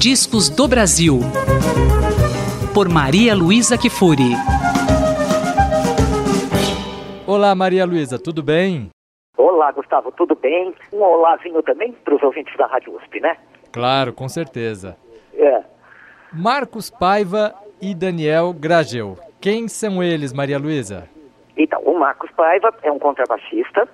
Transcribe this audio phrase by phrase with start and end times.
[0.00, 1.18] Discos do Brasil.
[2.72, 4.30] Por Maria Luísa Kifuri.
[7.26, 8.90] Olá, Maria Luísa, tudo bem?
[9.36, 10.72] Olá, Gustavo, tudo bem?
[10.92, 13.36] Um olázinho também para os ouvintes da Rádio USP, né?
[13.72, 14.96] Claro, com certeza.
[15.34, 15.64] É.
[16.32, 17.52] Marcos Paiva
[17.82, 19.18] e Daniel Gragel.
[19.40, 21.08] Quem são eles, Maria Luísa?
[21.56, 23.88] Então, o Marcos Paiva é um contrabaixista.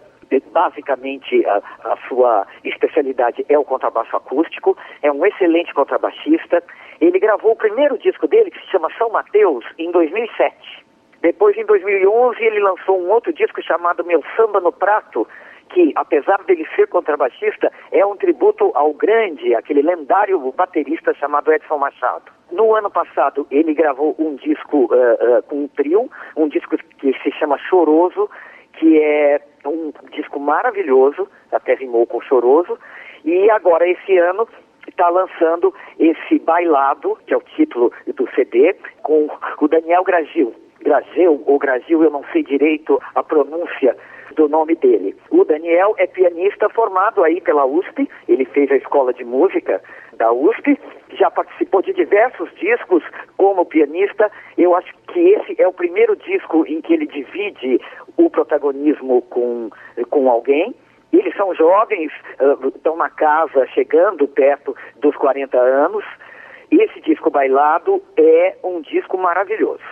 [0.53, 4.77] Basicamente, a, a, sua especialidade é o contrabaixo acústico.
[5.03, 6.63] É um excelente contrabaixista.
[7.01, 10.85] Ele gravou o primeiro disco dele, que se chama São Mateus, em 2007.
[11.21, 15.27] Depois, em 2011, ele lançou um outro disco chamado Meu Samba no Prato,
[15.71, 21.79] que, apesar dele ser contrabaixista, é um tributo ao grande, aquele lendário baterista chamado Edson
[21.79, 22.31] Machado.
[22.53, 27.13] No ano passado, ele gravou um disco uh, uh, com um trio, um disco que
[27.23, 28.31] se chama Choroso,
[28.79, 32.79] que é um disco maravilhoso, até rimou com Choroso,
[33.25, 34.47] e agora, esse ano,
[34.89, 39.29] está lançando esse Bailado, que é o título do CD, com
[39.61, 40.55] o Daniel Gragil.
[40.83, 43.97] Gragel ou Gragil, eu não sei direito a pronúncia
[44.37, 45.17] do nome dele.
[45.31, 49.83] O Daniel é pianista formado aí pela USP, ele fez a escola de música
[50.17, 50.79] da USP,
[51.17, 53.03] já participou de diversos discos
[53.37, 54.31] como pianista.
[54.57, 57.81] Eu acho que esse é o primeiro disco em que ele divide
[58.17, 59.71] o protagonismo com,
[60.11, 60.75] com alguém.
[61.13, 66.05] Eles são jovens, uh, estão na casa, chegando perto dos 40 anos.
[66.71, 69.85] Esse disco bailado é um disco maravilhoso,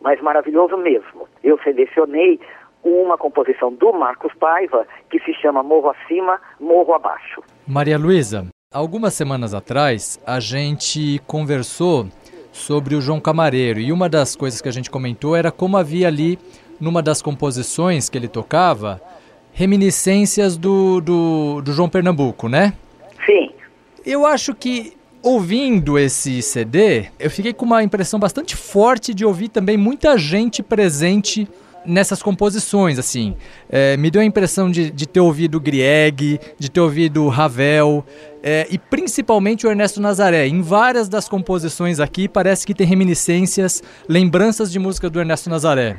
[0.00, 1.28] mas maravilhoso mesmo.
[1.42, 2.38] Eu selecionei
[2.84, 7.42] uma composição do Marcos Paiva que se chama Morro Acima, Morro Abaixo.
[7.66, 12.06] Maria Luísa, algumas semanas atrás a gente conversou
[12.52, 16.06] sobre o João Camareiro e uma das coisas que a gente comentou era como havia
[16.06, 16.38] ali,
[16.78, 19.02] numa das composições que ele tocava,
[19.52, 22.72] reminiscências do, do, do João Pernambuco, né?
[23.26, 23.50] Sim.
[24.06, 29.48] Eu acho que ouvindo esse CD, eu fiquei com uma impressão bastante forte de ouvir
[29.48, 31.48] também muita gente presente
[31.84, 33.36] nessas composições, assim.
[33.68, 38.04] É, me deu a impressão de, de ter ouvido Grieg, de ter ouvido Ravel,
[38.42, 40.46] é, e principalmente o Ernesto Nazaré.
[40.46, 45.96] Em várias das composições aqui parece que tem reminiscências, lembranças de música do Ernesto Nazaré.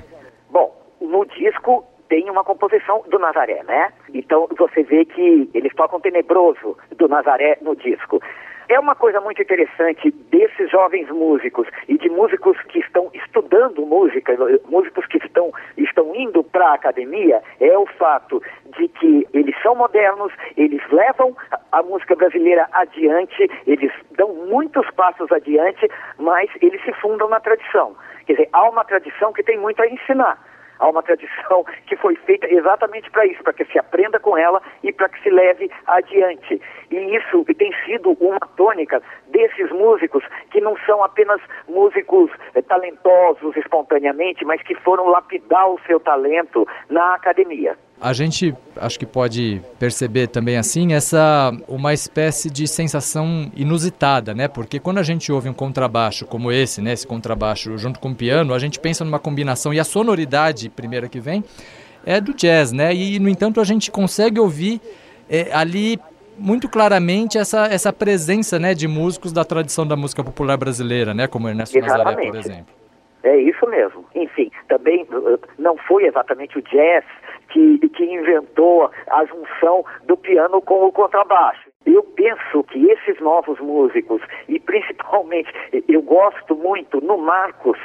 [0.50, 3.94] Bom, no disco tem uma composição do Nazaré, né?
[4.14, 8.22] Então você vê que eles tocam Tenebroso do Nazaré no disco.
[8.72, 14.34] É uma coisa muito interessante desses jovens músicos e de músicos que estão estudando música,
[14.70, 18.42] músicos que estão, estão indo para a academia, é o fato
[18.78, 21.36] de que eles são modernos, eles levam
[21.74, 27.94] a música brasileira adiante, eles dão muitos passos adiante, mas eles se fundam na tradição.
[28.26, 30.40] Quer dizer, há uma tradição que tem muito a ensinar.
[30.82, 34.62] Há uma tradição que foi feita exatamente para isso, para que se aprenda com ela
[34.84, 36.62] e para que se leve adiante.
[36.90, 43.56] E isso tem sido uma tônica desses músicos que não são apenas músicos eh, talentosos
[43.56, 47.78] espontaneamente, mas que foram lapidar o seu talento na academia.
[48.02, 54.48] A gente acho que pode perceber também assim essa uma espécie de sensação inusitada, né?
[54.48, 58.16] Porque quando a gente ouve um contrabaixo como esse, né, esse contrabaixo junto com o
[58.16, 61.44] piano, a gente pensa numa combinação e a sonoridade primeira que vem
[62.04, 62.92] é do jazz, né?
[62.92, 64.82] E no entanto a gente consegue ouvir
[65.30, 66.00] é, ali
[66.38, 71.28] muito claramente essa, essa presença né, de músicos da tradição da música popular brasileira, né,
[71.28, 72.06] como Ernesto Exatamente.
[72.06, 72.82] Nazaré, por exemplo.
[73.24, 74.04] É isso mesmo.
[74.16, 77.04] Enfim, também uh, não foi exatamente o jazz
[77.52, 81.70] que, que inventou a junção do piano com o contrabaixo.
[81.86, 85.52] Eu penso que esses novos músicos, e principalmente
[85.88, 87.78] eu gosto muito no Marcos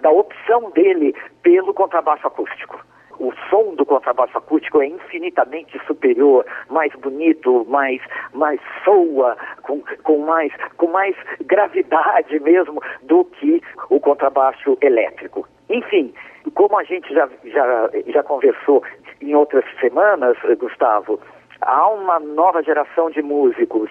[0.00, 2.84] da opção dele pelo contrabaixo acústico.
[3.20, 8.02] O som do contrabaixo acústico é infinitamente superior, mais bonito, mais,
[8.32, 11.14] mais soa, com, com, mais, com mais
[11.46, 15.46] gravidade mesmo do que o contrabaixo elétrico.
[15.70, 16.12] Enfim,
[16.54, 18.82] como a gente já, já, já conversou
[19.20, 21.20] em outras semanas, Gustavo,
[21.60, 23.90] há uma nova geração de músicos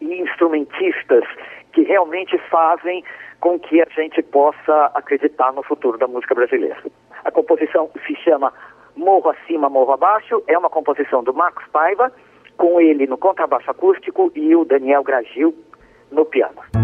[0.00, 1.24] e instrumentistas
[1.72, 3.04] que realmente fazem
[3.40, 6.78] com que a gente possa acreditar no futuro da música brasileira.
[7.24, 8.52] A composição se chama
[8.96, 12.12] Morro Acima, Morro Abaixo, é uma composição do Marcos Paiva,
[12.56, 15.54] com ele no contrabaixo acústico e o Daniel Gragil
[16.10, 16.83] no piano.